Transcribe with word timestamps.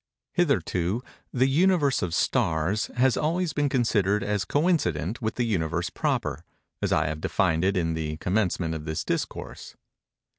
Hitherto, 0.33 1.03
the 1.31 1.45
Universe 1.45 2.01
of 2.01 2.15
stars 2.15 2.87
has 2.95 3.15
always 3.15 3.53
been 3.53 3.69
considered 3.69 4.23
as 4.23 4.45
coincident 4.45 5.21
with 5.21 5.35
the 5.35 5.45
Universe 5.45 5.91
proper, 5.91 6.43
as 6.81 6.91
I 6.91 7.05
have 7.05 7.21
defined 7.21 7.63
it 7.63 7.77
in 7.77 7.93
the 7.93 8.17
commencement 8.17 8.73
of 8.73 8.85
this 8.85 9.03
Discourse. 9.03 9.75